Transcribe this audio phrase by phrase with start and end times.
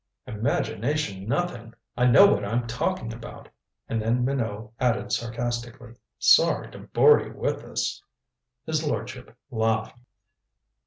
[0.25, 1.75] "Imagination nothing!
[1.95, 3.49] I know what I'm talking about."
[3.87, 8.01] And then Minot added sarcastically: "Sorry to bore you with this."
[8.65, 9.99] His lordship laughed.